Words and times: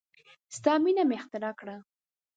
ستا 0.57 0.73
مینه 0.83 1.03
مې 1.09 1.15
اختراع 1.19 1.53
کړه 1.59 1.75